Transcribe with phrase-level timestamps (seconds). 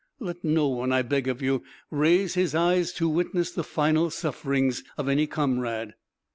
[0.19, 4.83] let no one, I beg of you, raise his eyes to witness the final sufferings
[4.97, 5.93] of any comrade."